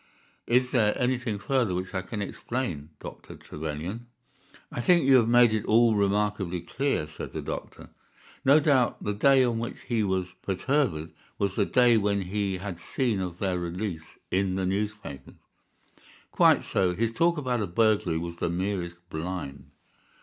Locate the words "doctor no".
7.43-8.59